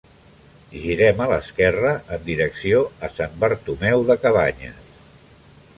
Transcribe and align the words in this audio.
Girem 0.85 1.21
a 1.25 1.27
l'esquerra, 1.33 1.91
en 2.17 2.25
direcció 2.31 2.81
a 3.09 3.11
Sant 3.19 3.37
Bartomeu 3.45 4.07
de 4.11 4.19
Cabanyes. 4.25 4.97